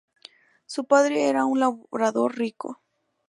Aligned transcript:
Su 0.65 0.85
padre 0.85 1.29
era 1.29 1.45
un 1.45 1.59
labrador 1.59 2.35
rico. 2.35 2.81